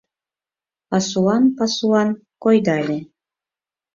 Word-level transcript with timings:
Пасуан-пасуан 0.89 2.09
койдале. 2.43 2.99